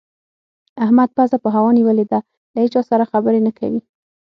احمد 0.83 1.09
پزه 1.17 1.37
په 1.43 1.49
هوا 1.55 1.71
نيول 1.77 1.99
ده؛ 2.11 2.19
له 2.53 2.59
هيچا 2.63 2.81
سره 2.89 3.09
خبرې 3.11 3.39
نه 3.47 3.51
کوي. 3.59 3.81